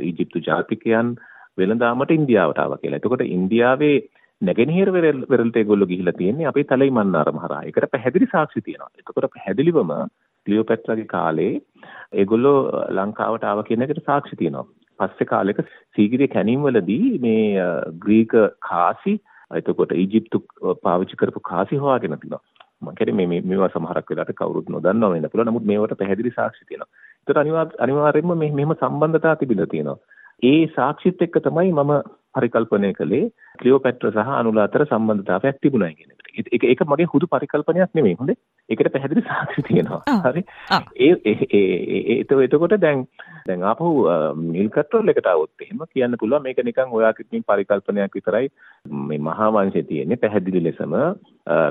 ඊජිප්තු 0.00 0.44
ජාතිකයන් 0.48 1.16
වෙළඳාමට 1.58 2.10
ඉන්දියාවට 2.10 2.58
ආවා 2.58 2.80
කියලා. 2.82 3.00
එතකොට 3.00 3.24
ඉන්දියාවේ 3.28 3.96
නැගෙනහිර 4.42 4.92
වෙරළට 4.92 5.56
ඒගොල්ලෝ 5.56 5.86
ගිහිලා 5.86 6.18
තියෙන්නේ 6.18 6.50
අපේ 6.50 6.64
තලයි 6.64 6.90
මන්නාරම 6.90 7.40
හරහා. 7.44 7.62
ඒකට 7.62 7.90
පැහැදිලි 7.90 8.28
සාක්ෂි 8.32 8.66
තියෙනවා. 8.66 8.92
එතකොට 8.98 9.32
පැහැදිලිවම 9.34 9.90
ක්ලියෝපැට්‍රාගේ 10.46 11.12
කාලේ 11.14 11.54
ඒගොල්ලෝ 12.12 12.58
ලංකාවට 12.98 13.44
ආවා 13.44 13.66
කියන 13.68 13.86
එකට 13.86 14.04
සාක්ෂි 14.04 14.40
තියෙනවා. 14.42 14.68
පස්සේ 15.00 15.30
කාලෙක 15.32 15.60
සීගිරිය 15.96 16.28
කැණීම් 16.28 16.64
වලදී 16.64 17.18
මේ 17.18 17.66
ග්‍රීක 17.98 18.36
කාසි 18.62 19.14
එතකොට 19.52 19.92
ඊජිප්තු 19.94 20.42
පාවිච්චි 20.82 21.16
කරපු 21.16 21.40
කාසි 21.42 21.76
හොයාගෙන 21.76 22.16
තිනවා. 22.16 22.42
මම 22.82 22.94
කියන්නේ 22.94 23.26
මේ 23.26 23.42
මේවා 23.44 23.70
සමහරක් 23.70 24.10
වෙලාවට 24.10 24.38
කවුරුත් 24.38 24.68
නොදන්නව 24.68 25.12
වෙන්න 25.12 25.28
පුළුවන්. 25.28 25.50
නමුත් 25.50 25.64
මේවට 25.64 25.98
පැහැදිලි 25.98 26.32
සාක්ෂි 26.32 26.64
තියෙනවා. 26.64 26.90
ඒතර 27.20 27.40
අනිවාර්යයෙන්ම 27.80 28.32
මේ 28.36 28.52
මෙහෙම 28.52 28.74
සම්බන්ධතා 28.76 29.36
තිබිලා 29.36 29.66
තියෙනවා. 29.66 29.98
ඒ 30.42 30.62
සාක්ෂිත් 30.76 31.22
එක්ක 31.22 31.36
තමයි 31.40 31.72
මම 31.74 31.92
පරිකල්පනය 32.34 32.92
කළේ 32.94 33.24
ක්ලියෝපැට්‍රා 33.58 34.14
සහ 34.16 34.32
අනුලා 34.34 34.64
අතර 34.64 34.84
සම්බන්ධතාවයක් 34.84 35.60
තිබුණා 35.60 35.92
කියන 35.92 36.10
එකට. 36.10 36.19
ඒක 36.36 36.64
ඒක 36.64 36.84
මගේ 36.84 37.06
හුදු 37.06 37.28
පරිකල්පනයක් 37.28 37.94
නෙමෙයි 37.94 38.18
හොඳේ. 38.20 38.38
ඒකට 38.68 38.92
පැහැදිලි 38.92 39.22
සාක්ෂි 39.22 39.62
තියෙනවා. 39.62 40.02
හරි. 40.26 40.44
ඒ 40.98 41.34
ඒ 41.54 42.18
එතකොට 42.40 42.76
දැන් 42.78 43.04
දැන් 43.46 43.64
ආපහු 43.64 43.90
නිල් 44.46 44.70
කට්‍රෝල් 44.70 45.12
එකට 45.14 45.26
આવොත් 45.26 45.66
එහෙම 45.66 45.82
කියන්න 45.88 46.20
පුළුවන් 46.20 46.42
මේක 46.42 46.62
නිකන් 46.62 46.96
ඔයාගේ 47.00 47.42
පරිකල්පනයක් 47.46 48.14
විතරයි 48.14 48.48
මේ 49.04 49.20
මහා 49.20 49.50
වංශයේ 49.50 49.84
තියෙන්නේ 49.84 50.16
පැහැදිලි 50.18 50.64
ලෙසම 50.64 50.96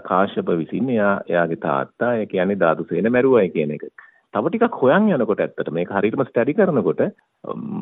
කාශ්‍යප 0.03 0.53
විසින් 0.57 0.89
එයා 0.89 1.15
එයාගේ 1.27 1.63
තාත්තා 1.63 2.13
ඒ 2.15 2.25
කියන්නේ 2.27 2.59
දාදුසේන 2.59 3.11
මැරුවයි 3.11 3.49
කියන 3.49 3.75
එක. 3.77 3.89
තව 4.33 4.49
ටිකක් 4.49 4.75
හොයන් 4.77 5.07
යනකොට 5.09 5.39
ඇත්තට 5.39 5.71
මේක 5.71 5.91
හරියටම 5.91 6.23
ස්ටඩි 6.23 6.53
කරනකොට 6.53 6.99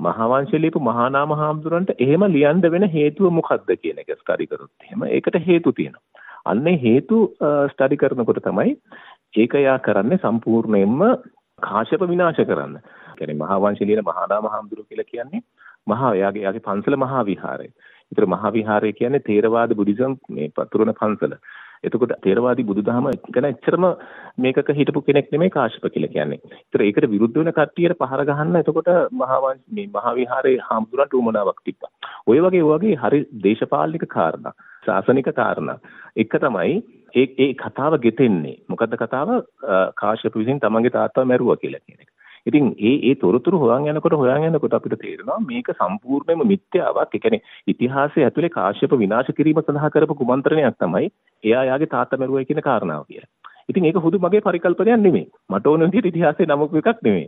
මහා 0.04 0.28
වංශය 0.32 0.60
ලියපු 0.60 0.82
මහා 0.82 1.08
නාම 1.10 1.34
හාමුදුරන්ට 1.34 1.92
එහෙම 1.98 2.24
ලියන්න 2.30 2.64
වෙන 2.68 2.88
හේතුව 2.90 3.34
මොකක්ද 3.34 3.74
කියන 3.76 4.00
එක 4.04 4.14
ස්ටඩි 4.14 4.48
කරොත් 4.48 4.88
එහෙම 4.88 5.04
ඒකට 5.10 5.40
හේතු 5.48 5.74
තියෙනවා. 5.74 6.26
අන්නේ 6.48 6.78
හේතු 6.80 7.18
ස්ටඩි 7.72 8.00
කරනකොට 8.02 8.42
තමයි 8.44 8.76
ඒක 9.36 9.54
යා 9.60 9.78
කරන්නේ 9.80 10.20
සම්පූර්ණයෙන්ම 10.20 11.04
කාශ්‍යප 11.60 12.04
විනාශ 12.06 12.42
කරන්න. 12.44 12.80
කියන්නේ 13.18 13.38
මහා 13.38 13.60
වංශය 13.60 13.86
ලියන 13.86 14.04
මහා 14.06 14.26
නාම 14.28 14.48
හාමුදුරුවෝ 14.48 14.90
කියලා 14.90 15.12
කියන්නේ 15.12 15.46
මහා 15.88 16.12
එයාගේ 16.14 16.44
එයාගේ 16.44 16.66
පන්සල 16.68 16.98
මහා 16.98 17.24
විහාරය. 17.26 17.70
ඒතර 18.12 18.28
මහා 18.28 18.52
විහාරය 18.52 18.92
කියන්නේ 18.94 19.26
තේරවාද 19.30 19.78
බුද්ධිසම් 19.80 20.20
මේ 20.32 20.52
පතුරන 20.52 20.94
පන්සල. 20.94 21.34
එතකොට 21.84 22.14
තේරවාදී 22.22 22.68
බුදුදහම 22.70 23.10
ගැන 23.30 23.48
එච්චරම 23.50 23.86
මේකක 24.38 24.72
හිටපු 24.80 25.04
කෙනෙක් 25.04 25.32
නෙමෙයි 25.34 25.56
කාශ්‍යප 25.58 25.88
කියලා 25.88 26.14
කියන්නේ. 26.16 26.40
ඒතර 26.54 26.82
ඒකට 26.82 27.10
විරුද්ධ 27.14 27.40
වෙන 27.40 27.52
කට්ටියට 27.52 28.00
පහර 28.02 28.24
ගහන්න 28.30 28.62
එතකොට 28.62 28.92
මහා 29.22 29.54
මේ 29.72 29.88
මහා 29.98 30.16
විහාරයේ 30.20 30.66
හාමුදුරන්ට 30.70 31.20
උමනාවක් 31.22 31.62
තිබ්බා. 31.66 31.92
ඔය 32.28 32.40
වගේ 32.40 32.66
වගේ 32.66 32.96
හරි 33.04 33.22
දේශපාලනික 33.44 34.08
කාරණා, 34.10 34.58
ශාසනික 34.88 35.32
කාරණා 35.34 35.80
එක 36.18 36.38
තමයි 36.40 36.78
ඒ 37.14 37.26
ඒ 37.38 37.54
කතාව 37.56 37.98
ගෙතෙන්නේ. 38.00 38.60
මොකද්ද 38.70 38.96
කතාව? 38.98 39.34
කාශ්‍යප 39.96 40.36
විසින් 40.36 40.60
තමන්ගේ 40.60 40.92
තාත්තා 40.92 41.26
මැරුවා 41.26 41.58
කියලා 41.58 41.82
කියන 41.82 42.00
එක. 42.00 42.12
ඉතින් 42.46 42.68
ඒ 42.82 42.94
ඒ 43.04 43.16
තොරතුරු 43.18 43.60
හොයන් 43.60 43.88
යනකොට 43.88 44.16
හොයන් 44.16 44.48
යනකොට 44.50 44.74
අපිට 44.74 44.98
තේරෙනවා 44.98 45.40
මේක 45.42 45.72
සම්පූර්ණයෙන්ම 45.74 46.46
මිත්‍යාවක්. 46.46 47.10
ඒ 47.10 47.20
කියන්නේ 47.20 47.42
ඉතිහාසයේ 47.68 48.28
ඇතුලේ 48.28 48.52
කාශ්‍යප 48.52 48.96
විනාශ 48.96 49.32
කිරීම 49.34 49.62
සඳහා 49.62 49.90
කරපු 49.90 50.20
කුමන්ත්‍රණයක් 50.22 50.80
තමයි 50.80 51.12
එයා 51.44 51.64
යාගේ 51.64 51.94
තාත්තා 51.96 52.20
මැරුවයි 52.20 52.46
කියන 52.46 52.64
කාරණාව 52.64 53.06
කියලා. 53.06 53.32
ඉතින් 53.70 53.86
ඒක 53.86 54.00
හුදු 54.00 54.20
මගේ 54.20 54.42
පරිකල්පනයක් 54.42 55.00
නෙමෙයි. 55.00 55.28
මට 55.50 55.68
ඕන 55.68 55.86
විදිහට 55.86 56.12
ඉතිහාසයේ 56.12 56.48
නමක 56.48 56.82
එකක් 56.82 57.04
නෙමෙයි. 57.04 57.28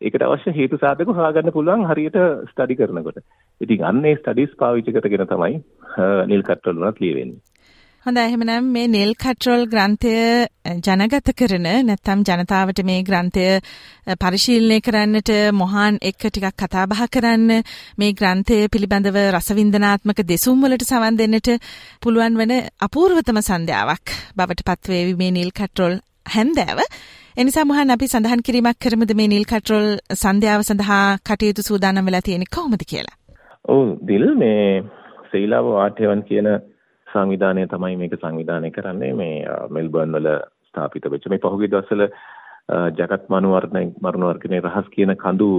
ඒකට 0.00 0.24
අවශ්‍ය 0.24 0.52
හේතු 0.52 0.78
සාධක 0.78 1.10
හොයාගන්න 1.10 1.52
පුළුවන් 1.52 1.84
හරියට 1.86 2.18
ස්ටඩි 2.48 2.76
කරනකොට. 2.76 3.22
ඉතින් 3.60 3.84
අන්න 3.84 4.04
ඒ 4.04 4.16
ස්ටඩිස් 4.16 4.52
පාවිච්චි 4.56 4.94
කරගෙන 4.94 5.26
තමයි 5.26 5.62
නිල් 6.26 6.42
කට්ටල් 6.42 6.78
වුණත් 6.78 7.00
ලියවෙන්නේ. 7.00 7.40
හොඳ 8.06 8.18
එහෙමනම් 8.18 8.68
මේ 8.68 8.86
නෙල් 8.86 9.12
කට්‍රෝල් 9.16 9.64
ග්‍රන්ථය 9.66 10.14
ජනගත 10.78 11.32
කරන 11.34 11.66
නැත්තම් 11.82 12.22
ජනතාවට 12.24 12.84
මේ 12.84 13.02
ග්‍රන්ථය 13.02 13.46
පරිශීලනය 14.20 14.78
කරන්නට 14.80 15.34
මොහාන් 15.54 15.98
එක්ක 16.02 16.28
ටිකක් 16.28 16.56
කතා 16.56 16.86
බහ 16.86 17.04
කරන්න 17.10 17.66
මේ 17.98 18.14
ග්‍රන්ථය 18.14 18.60
පිළිබඳව 18.68 19.18
රසවින්දනාත්මක 19.32 20.22
දෙසුම් 20.24 20.62
වලට 20.62 20.86
සවන් 20.86 21.18
දෙන්නට 21.18 21.54
පුළුවන් 22.00 22.38
වන 22.38 22.54
අපූර්වතම 22.80 23.42
සන්ධ්‍යාවක් 23.42 24.18
බවට 24.36 24.68
පත්වේවි 24.68 25.16
මේ 25.16 25.34
නිල් 25.34 25.50
කට්‍රෝල් 25.52 25.98
හැන්දෑව 26.28 26.86
එනිසා 27.38 27.62
මොහන් 27.64 27.90
අපි 27.90 28.06
සඳහන් 28.06 28.40
කිරීමක් 28.46 28.78
කරමුද 28.84 29.10
මේ 29.14 29.26
නිල් 29.26 29.44
කට්‍රෝල් 29.44 29.84
සන්ධ්‍යාව 30.14 30.62
සඳහා 30.62 31.02
කටයුතු 31.20 31.62
සූදානම් 31.62 32.08
වෙලා 32.08 32.20
තියෙන්නේ 32.20 32.50
කොහොමද 32.56 32.82
කියලා. 32.90 33.14
ඔව් 33.66 33.84
දිල් 34.08 34.26
මේ 34.34 34.64
සීලාව 35.30 35.68
ආට්‍යවන් 35.74 36.22
කියන 36.22 36.48
සංවිධානය 37.06 37.66
තමයි 37.66 37.94
මේක 37.96 38.16
සංවිධානය 38.16 38.70
කරන්නේ 38.70 39.12
මේ 39.12 39.36
මෙල්බර්න් 39.70 40.16
වල 40.16 40.28
ස්ථාපිත 40.64 41.06
වෙච්ච 41.06 41.28
මේ 41.28 41.42
පහුගිය 41.44 41.70
දවස්වල 41.70 42.04
ජගත් 42.96 43.30
මනුවර්ණ 43.30 43.94
මරුණවර්ගනේ 44.00 44.62
රහස් 44.62 44.90
කියන 44.90 45.14
කඳු 45.16 45.50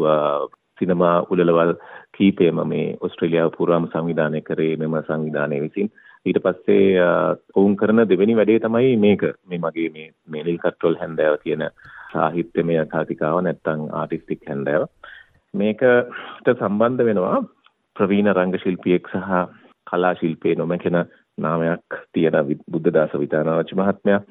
සිනමා 0.77 1.15
උළෙලවල් 1.29 1.74
කීපෙම 2.13 2.63
මේ 2.65 2.86
ඕස්ට්‍රේලියාව 2.98 3.55
පුරාම 3.55 3.88
සංවිධානය 3.88 4.43
කරේ 4.43 4.75
මෙම 4.77 5.00
සංවිධානය 5.03 5.62
විසින් 5.62 5.95
ඊට 6.25 6.39
පස්සේ 6.43 7.03
ඔවුන් 7.55 7.75
කරන 7.75 8.03
දෙවෙනි 8.05 8.35
වැඩේ 8.35 8.59
තමයි 8.59 8.97
මේක. 8.97 9.21
මේ 9.47 9.59
මගේ 9.59 9.89
මේ 9.89 10.09
මේලිල් 10.27 10.57
කට්‍රෝල් 10.57 10.99
හැන්දෑව 11.01 11.39
කියන 11.43 11.63
සාහිත්‍යමය 12.13 12.75
කතිකාව 12.88 13.39
නැත්තම් 13.41 13.88
ආටිස්ටික් 13.93 14.43
හැන්දෑව. 14.47 14.88
මේකට 15.53 16.53
සම්බන්ධ 16.53 17.05
වෙනවා 17.05 17.38
ප්‍රවීණ 17.95 18.33
රංග 18.33 18.55
ශිල්පියෙක් 18.57 19.07
සහ 19.07 19.31
කලා 19.88 20.13
ශිල්පයේ 20.15 20.55
නොමැකෙන 20.55 20.97
නාමයක් 21.46 22.00
තියෙන 22.13 22.38
බුද්ධදාස 22.72 23.13
විතානාරච්චි 23.24 23.79
මහත්මයා. 23.79 24.22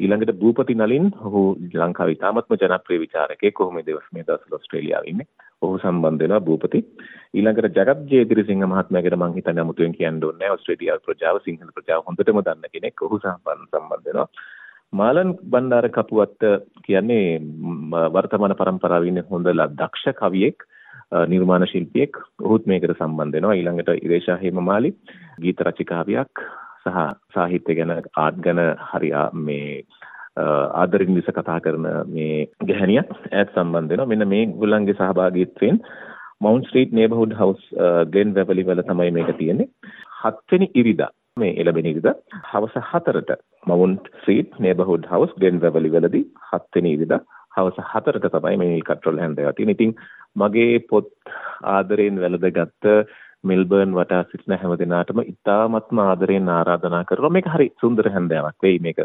ඊළඟට 0.00 0.32
භූපති 0.40 0.74
නලින් 0.74 1.06
ඔහු 1.26 1.42
ලංකාවේ 1.74 2.16
ඉතාමත්ම 2.16 2.54
ජනප්‍රිය 2.62 3.00
විචාරකයෙක්. 3.04 3.54
කොහොම 3.54 3.80
දවස් 3.86 4.10
මේ 4.12 4.26
දවස්වල 4.26 4.58
ඕස්ට්‍රේලියාවේ 4.58 5.10
ඉන්නේ. 5.12 5.28
ඔහු 5.62 5.78
සම්බන්ධ 5.78 6.22
වෙනවා 6.22 6.44
භූපති. 6.48 6.84
ඊළඟට 7.34 7.78
ජගත් 7.78 8.12
ජයදිරිසිංහ 8.12 8.62
මහත්මයා 8.66 9.04
ගැන 9.06 9.18
මම 9.18 9.34
හිතන්නේ 9.38 9.64
අමුතුවෙන් 9.64 9.98
කියන්න 9.98 10.22
ඕනේ 10.24 10.38
නැහැ. 10.38 10.54
ඕස්ට්‍රේලියාවේ 10.54 11.06
ප්‍රජාව 11.08 11.42
සිංහල 11.44 11.74
ප්‍රජාව 11.74 12.06
හොඳටම 12.06 12.40
දන්න 12.46 12.72
කෙනෙක්. 12.72 13.02
ඔහු 13.02 13.18
සම්බන්ධ 13.18 14.06
වෙනවා. 14.06 14.28
මාලන් 14.92 15.36
බණ්ඩාර 15.52 15.88
කපුවත්ත 15.90 16.42
කියන්නේ 16.86 17.40
වර්තමාන 18.14 18.58
පරම්පරාවේ 18.60 19.10
ඉන්න 19.12 19.24
හොඳ 19.30 19.54
දක්ෂ 19.80 20.20
කවියෙක් 20.20 20.68
නිර්මාණ 21.32 21.66
ශිල්පියෙක්. 21.66 22.16
ඔහුත් 22.40 22.66
මේකට 22.66 22.94
සම්බන්ධ 22.96 23.36
වෙනවා. 23.36 23.54
ඊළඟට 23.54 24.04
ඉරේෂා 24.06 24.38
හේමමාලි. 24.44 24.94
ගීත 25.38 25.62
රචිකාවියක් 25.62 26.44
සහ 26.82 26.98
සාහිත්‍ය 27.34 27.78
ගැන 27.78 27.94
ආර්ට් 27.94 28.42
ගැන 28.46 28.60
හරි 28.90 29.10
මේ 29.42 29.84
ආදරින් 30.74 31.14
විස 31.14 31.30
කතා 31.30 31.58
කරන 31.60 31.88
මේ 32.08 32.36
ගැහණිය 32.68 33.00
ඈත් 33.00 33.54
සම්බන්ධ 33.54 33.92
වෙනවා 33.92 34.10
මෙන්න 34.12 34.28
මේ 34.34 34.44
ගොල්ලන්ගේ 34.60 34.98
සහභාගීත්වයෙන් 35.00 35.80
Mount 36.40 36.68
Street 36.68 36.92
Neighbourhood 36.92 37.38
House 37.38 37.62
Glen 38.12 38.34
Waverley 38.34 38.66
වල 38.68 38.82
තමයි 38.82 39.14
මේක 39.16 39.32
තියෙන්නේ 39.38 39.68
හත්වෙනි 40.20 40.68
ඉරිදා 40.74 41.10
මේ 41.36 41.56
එළබෙන 41.62 41.90
ඉරිදා 41.92 42.14
හවස 42.50 42.76
4ට 42.92 43.40
Mount 43.66 44.06
Street 44.12 44.60
Neighbourhood 44.66 45.10
House 45.12 45.34
Glen 45.40 45.60
Waverley 45.64 45.92
වලදී 45.96 46.24
හත්වෙනි 46.50 46.94
ඉරිදා 46.98 47.20
හවස 47.56 47.78
4ට 47.92 48.32
තමයි 48.34 48.56
මේ 48.62 48.80
කට්‍රෝල් 48.88 49.20
හැන්දෑව 49.22 49.54
තියෙන්නේ. 49.54 49.76
ඉතින් 49.78 49.92
මගේ 50.36 50.78
පොත් 50.90 51.10
ආදරයෙන් 51.74 52.20
වැළඳගත්ත 52.22 52.86
මෙල්බර්න් 53.50 53.96
වටා 53.96 54.22
සිටින 54.24 54.56
හැම 54.60 54.74
දෙනාටම 54.80 55.20
ඉතාමත්ම 55.24 56.00
ආදරයෙන් 56.04 56.48
ආරාධනා 56.50 57.02
කරනවා. 57.04 57.34
මේක 57.36 57.50
හරි 57.54 57.68
සුන්දර 57.80 58.10
හැන්දෑවක් 58.14 58.66
වෙයි 58.66 58.78
මේක. 58.86 59.00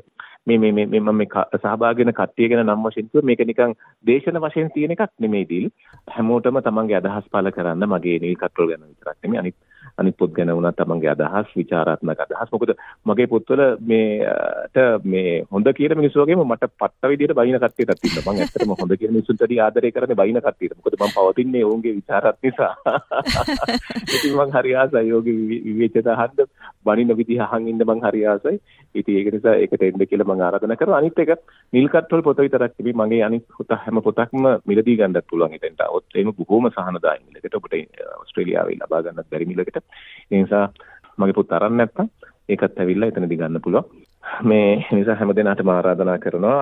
මේ 0.48 0.58
මේ 0.58 0.72
මේ 0.76 1.00
මම 1.00 1.12
මේ 1.16 1.46
සහභාගී 1.58 2.06
වෙන 2.06 2.14
කට්ටිය 2.14 2.50
ගැන 2.50 2.66
නම් 2.66 2.86
වශයෙන් 2.86 3.10
කිව්ව 3.12 3.30
මේක 3.30 3.44
නිකන් 3.44 3.76
දේශන 4.06 4.42
වශයෙන් 4.46 4.74
තියෙන 4.76 4.96
එකක් 4.96 5.14
නෙමෙයි 5.20 5.50
දීල් 5.52 5.68
හැමෝටම 6.16 6.60
තමන්ගේ 6.62 7.00
අදහස් 7.02 7.30
පළ 7.34 7.54
කරන්න 7.58 7.90
මගේ 7.90 8.18
නිල් 8.24 8.40
කට්‍රෝල් 8.42 8.72
ගැන 8.72 8.90
විතරක් 8.90 9.18
නෙමෙයි. 9.24 9.40
අනිත් 9.40 9.58
අනිත් 9.98 10.18
පොත් 10.18 10.34
ගැන 10.34 10.50
වුණත් 10.50 10.76
තමන්ගේ 10.76 11.12
අදහස් 11.14 11.50
විචාරාත්මක 11.56 12.20
අදහස්. 12.20 12.52
මොකද 12.52 12.74
මගේ 13.06 13.28
පොත්වල 13.28 13.62
මේට 13.84 14.78
මේ 15.06 15.34
හොඳ 15.52 15.68
කියලා 15.72 15.98
මිනිස්සු 15.98 16.24
වගේම 16.24 16.44
මට 16.44 16.70
පට්ට 16.74 17.12
විදියට 17.12 17.36
බයින 17.36 17.58
කට්ටියටත් 17.58 18.02
තියෙනවා 18.02 18.34
මම 18.34 18.42
ඇත්තටම 18.42 18.74
හොඳ 18.74 18.96
කියලා 18.96 19.16
මිනිස්සුන්ට 19.16 19.44
වැඩි 19.44 19.60
ආදරය 19.60 19.92
කරන්නේ 19.92 20.16
බයින 20.16 20.40
කට්ටියට. 20.40 20.78
මොකද 20.78 20.98
මම 20.98 21.14
පවතින්නේ 21.16 21.66
ඔවුන්ගේ 21.66 21.96
විචාරات 21.96 22.38
නිසා. 22.44 22.74
ඉතින් 24.16 24.34
මම 24.34 24.54
හරි 24.54 24.76
ආසයි 24.76 25.14
ඔහුගේ 25.14 25.62
විවේචන 25.66 26.10
අහන්න 26.10 26.48
බනින 26.86 27.18
විදිහ 27.18 27.42
අහන් 27.42 27.68
ඉන්න 27.68 27.86
මම 27.86 28.04
හරි 28.04 28.26
ආසයි. 28.26 28.58
ඉතින් 28.96 29.18
ඒක 29.18 29.34
නිසා 29.34 29.56
ඒකට 29.58 29.84
එන්න 29.84 30.06
කියලා 30.06 30.28
මම 30.28 30.42
ආරාධනා 30.42 30.78
කරනවා. 30.78 31.00
අනිත් 31.00 31.20
එක 31.20 31.32
නිල්කත්වල 31.74 32.22
පොත 32.22 32.38
විතරක් 32.40 32.78
තිබි 32.78 32.94
මගේ 32.96 33.24
අනිත් 33.24 33.46
පොත 33.58 33.78
හැම 33.78 34.02
පොතක්ම 34.02 34.50
මිලදී 34.66 34.98
ගන්නත් 34.98 35.26
පුළුවන්. 35.30 35.54
ඉතින්ට 35.54 35.86
ඒම 36.16 36.34
බොහොම 36.34 36.70
සහනදායි 36.70 37.24
මිලකට. 37.28 37.56
ඔබට 37.56 37.74
ඕස්ට්‍රේලියාවේ 38.14 38.80
ලබා 38.80 39.04
ගන්නත් 39.04 39.30
බැරි 39.30 39.46
මිලකට. 39.46 39.83
ඒ 40.32 40.42
නිසා 40.42 40.66
මගේ 41.18 41.38
පොත් 41.40 41.52
අරන් 41.52 41.78
නැත්තම් 41.78 42.08
ඒකත් 42.50 42.80
ඇවිල්ලා 42.80 43.12
එතනදී 43.12 43.38
ගන්න 43.38 43.64
පුළුවන්. 43.66 43.86
මේ 44.44 44.70
නිසා 44.92 45.16
හැම 45.16 45.36
දිනකටම 45.36 45.70
ආරාධනා 45.70 46.18
කරනවා 46.18 46.60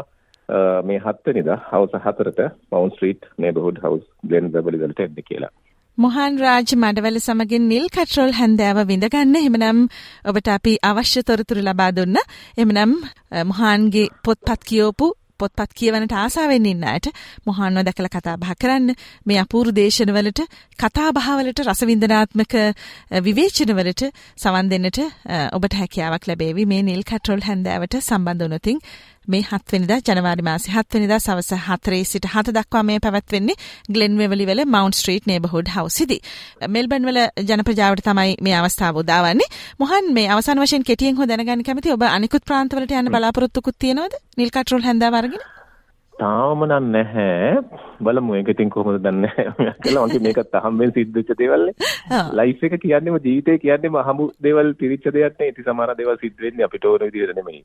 මේ 0.84 1.00
7 1.02 1.28
වෙනිදා 1.28 1.60
හවස 1.72 1.94
4ට 2.06 2.48
Mount 2.72 2.96
Street 2.96 3.28
Neighbourhood 3.38 3.84
House 3.84 4.06
Glen 4.24 4.52
Waverley 4.52 4.82
වලට 4.82 5.06
එන්න 5.06 5.28
කියලා. 5.30 5.54
මොහන් 5.98 6.38
රාජ් 6.40 6.74
මඩවල 6.76 7.20
සමගින් 7.20 7.66
නිල් 7.70 7.88
කට්‍රෝල් 7.96 8.34
හැන්දෑව 8.34 8.78
විඳගන්න 8.92 9.36
එහෙමනම් 9.36 9.82
ඔබට 10.26 10.48
අපි 10.50 10.74
අවශ්‍ය 10.84 11.24
තොරතුරු 11.24 11.62
ලබා 11.62 11.92
දුන්න. 11.92 12.18
එහෙමනම් 12.58 12.94
මොහන්ගේ 13.46 14.08
පොත්පත් 14.26 14.62
කියවපු 14.70 15.08
පොත්පත් 15.42 15.76
කියවනට 15.76 16.16
ආසාවෙන් 16.16 16.66
ඉන්න 16.66 16.86
අයට 16.86 17.12
මොහන්ව 17.46 17.84
දැකලා 17.84 18.12
කතා 18.12 18.36
බහ 18.38 18.56
කරන්න 18.56 18.96
මේ 19.26 19.40
අපූර්ව 19.42 19.74
දේශනවලට 19.74 20.42
කතා 20.80 21.10
බහවලට 21.12 21.64
රසවින්දනාත්මක 21.66 22.58
විවේචනවලට 23.22 24.04
සවන් 24.38 24.72
දෙන්නට 24.72 25.00
ඔබට 25.52 25.74
හැකියාවක් 25.76 26.28
ලැබේවි. 26.28 26.66
මේ 26.66 26.84
නිල් 26.84 27.04
කට්‍රෝල් 27.04 27.44
හැන්දෑවට 27.44 28.02
සම්බන්ධ 28.02 28.44
වුණොතින් 28.44 28.80
මේ 29.32 29.44
හත්වනිදා 29.44 30.00
ජනවාරි 30.08 30.44
මාසේ 30.44 30.74
හත්වනිදා 30.74 31.20
සවස 31.20 31.52
හතරේ 31.68 32.02
සිට 32.04 32.26
හත 32.34 32.56
දක්වා 32.58 32.84
මේ 32.84 33.00
පැවැත්වෙන්නේ 33.00 33.56
ග්ලෙන්වෙවලි 33.90 34.48
වල 34.50 34.64
මවන්් 34.66 34.94
ස්ට්‍රීට් 34.94 35.30
නේබහුඩ් 35.32 35.72
හවසිදි. 35.76 36.18
මෙල්බන් 36.70 37.08
වල 37.08 37.22
ජනප්‍රජාවට 37.44 38.06
තමයි 38.06 38.36
මේ 38.42 38.56
අවස්ථාව 38.56 39.02
උදාවන්නේ. 39.04 39.50
මොහන් 39.80 40.14
මේ 40.14 40.28
අවසාන 40.30 40.62
වශයෙන් 40.62 40.84
කෙටියෙන් 40.84 41.18
හෝ 41.18 41.28
දැනගන්න 41.28 41.64
කැමති 41.64 41.96
ඔබ 41.96 42.06
අනිකුත් 42.10 42.46
ප්‍රාන්තවලට 42.46 42.94
යන්න 42.94 43.14
බලාපොරොත්තුකුත් 43.14 43.80
තියෙනවද? 43.80 44.22
නිල් 44.38 44.52
කටරෝල් 44.52 44.88
හැන්දෑව 44.88 45.20
අරගෙන? 45.22 45.61
තාම 46.22 46.64
නම් 46.68 46.88
නැහැ. 46.96 47.62
බලමු 48.06 48.38
ඒක 48.38 48.52
ඉතින් 48.54 48.72
කොහොමද 48.76 49.00
දන්නේ 49.06 49.46
කියලා 49.84 50.06
මම 50.08 50.26
මේකත් 50.28 50.58
අහම්බෙන් 50.60 50.94
සිද්ධ 50.98 51.14
වෙච්ච 51.18 51.32
දේවල් 51.42 51.66
ලයිෆ් 52.40 52.64
එක 52.68 52.78
කියන්නේම 52.86 53.18
ජීවිතේ 53.26 53.58
කියන්නේම 53.66 54.00
අහමු 54.04 54.30
දේවල් 54.48 54.72
පිරිච්ච 54.82 55.10
දෙයක් 55.18 55.42
නේ. 55.42 55.52
ඉතින් 55.54 55.68
සමහර 55.68 55.96
දේවල් 56.00 56.22
සිද්ධ 56.24 56.46
වෙන්නේ 56.46 56.68
අපිට 56.70 56.88
ඕන 56.92 57.06
විදිහට 57.08 57.36
නෙමෙයි. 57.40 57.62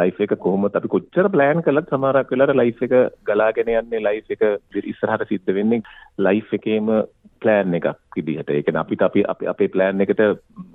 ලයිෆ් 0.00 0.24
එක 0.26 0.34
කොහොමද? 0.46 0.80
අපි 0.80 0.92
කොච්චර 0.96 1.30
ප්ලෑන් 1.36 1.64
කළත් 1.68 1.94
සමහරක් 1.94 2.34
වෙලාවට 2.34 2.60
ලයිෆ් 2.62 2.82
එක 2.88 2.96
ගලාගෙන 3.30 3.74
යන්නේ 3.76 4.04
ලයිෆ් 4.08 4.34
එක 4.36 4.48
ඉස්සරහට 4.92 5.28
සිද්ධ 5.32 5.54
වෙන්නේ. 5.60 5.84
ලයිෆ් 6.26 6.58
එකේම 6.60 6.92
ප්ලෑන් 7.44 7.80
එකක් 7.80 8.05
විදිහට. 8.16 8.50
ඒ 8.50 8.62
කියන්නේ 8.62 8.80
අපිට 8.80 9.02
අපි 9.02 9.24
අපේ 9.46 9.68
ප්ලෑන් 9.68 10.00
එකට 10.00 10.22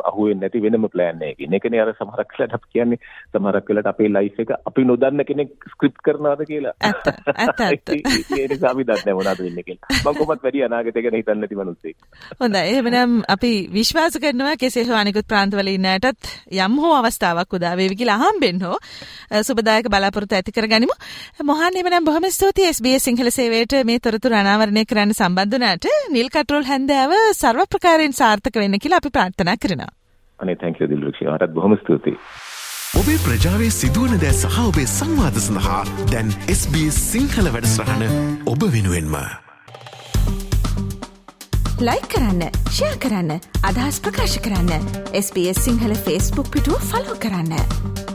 අහු 0.03 0.27
වෙන්නේ 0.27 0.41
නැති 0.43 0.61
වෙනම 0.61 0.87
ප්ලෑන් 0.89 1.23
එකකින්. 1.23 1.53
ඒකනේ 1.53 1.81
අර 1.81 1.93
සමහරක් 1.93 2.33
වෙලාවට 2.33 2.57
අපි 2.57 2.71
කියන්නේ 2.73 2.99
සමහරක් 3.31 3.69
වෙලාවට 3.69 3.91
අපේ 3.93 4.09
ලයිෆ් 4.09 4.39
එක 4.39 4.53
අපි 4.63 4.85
නොදන්න 4.85 5.25
කෙනෙක් 5.25 5.53
ස්ක්‍රිප්ට් 5.73 6.01
කරනවාද 6.05 6.43
කියලා. 6.45 6.73
ඇත්ත 6.81 7.07
ඇත්ත 7.35 7.61
ඇත්ත. 7.61 7.93
ඒ 8.39 8.47
නිසා 8.47 8.71
අපි 8.71 8.85
දන්නේ 8.85 9.13
මොනවද 9.13 9.41
වෙන්නේ 9.41 9.63
කියලා. 9.63 9.89
මම 9.95 10.19
කොහොමත් 10.19 10.43
වැඩි 10.43 10.63
අනාගතය 10.63 11.01
ගැන 11.01 11.19
හිතන්නේ 11.19 11.37
නැති 11.37 11.55
මිනිස්සෙක්. 11.55 11.97
හොඳයි. 12.39 12.63
එහෙමනම් 12.67 13.17
අපි 13.27 13.51
විශ්වාස 13.73 14.19
කරනවා 14.19 14.55
කෙසේ 14.57 14.85
හෝ 14.85 14.97
අනිකුත් 14.97 15.27
ප්‍රාන්තවල 15.27 15.73
ඉන්න 15.73 15.87
අයටත් 15.87 16.31
යම් 16.59 16.79
හෝ 16.83 16.93
අවස්ථාවක් 16.95 17.57
උදා 17.59 17.75
වේවි 17.77 17.95
කියලා 17.95 18.19
අහම්බෙන්න 18.21 18.65
හෝ 18.65 18.77
සුබදායක 19.41 19.89
බලාපොරොත්තු 19.89 20.35
ඇති 20.35 20.51
කරගනිමු. 20.51 20.95
මොහන් 21.43 21.75
එහෙමනම් 21.75 22.05
බොහොම 22.05 22.29
ස්තුතියි 22.31 22.71
SBS 22.71 23.05
සිංහල 23.05 23.31
සේවයට 23.31 23.77
මේ 23.85 23.99
තොරතුරු 24.01 24.35
අනාවරණය 24.35 24.85
කරන්න 24.85 25.13
සම්බන්ධ 25.13 25.53
වුණාට 25.53 25.87
නිල් 26.11 26.29
කටරෝල් 26.29 26.65
හැන්දෑව 26.65 27.13
සර්ව 27.33 27.67
ප්‍රකාරයෙන් 27.69 28.13
සාර්ථක 28.13 28.55
වෙන්න 28.57 28.79
කියලා 28.79 29.01
අපි 29.01 29.11
ප්‍රාර්ථනා 29.17 29.57
කරනවා. 29.57 29.91
අනේ 30.39 30.55
thank 30.55 30.81
you 30.81 30.89
දිල්රුක්ෂි. 30.89 31.27
ඔයාටත් 31.27 31.53
බොහොම 31.53 31.77
ස්තුතියි. 31.77 32.17
ඔබේ 32.93 33.19
ප්‍රජාවේ 33.25 33.69
සිදුවන 33.71 34.17
දෑ 34.23 34.33
සහ 34.33 34.59
ඔබේ 34.63 34.87
සංවාද 34.89 35.37
සඳහා 35.39 35.81
දැන් 36.11 36.33
SBS 36.55 36.99
සිංහල 37.05 37.51
වැඩසටහන 37.53 38.03
ඔබ 38.45 38.67
වෙනුවෙන්ම. 38.73 39.15
ලයි 41.81 42.01
කරන්න 42.07 42.43
ෂයා 42.69 42.95
කරන්න 42.99 43.31
අදහස් 43.63 43.99
ප්‍රකාශ 43.99 44.39
කරන්න 44.45 44.89
SBS 45.17 45.65
සිංහල 45.65 45.95
ෆස්බුක් 45.97 46.51
පිටුව 46.55 46.89
ෆලෝ 46.89 47.15
කරන්න. 47.17 48.10